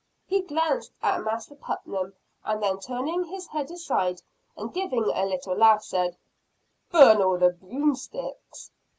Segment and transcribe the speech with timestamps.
[0.25, 2.13] He glanced at Master Putnam,
[2.43, 4.19] and then turning his head aside,
[4.57, 6.17] and giving a little laugh, said,
[6.89, 8.71] "Burn all the broomsticks."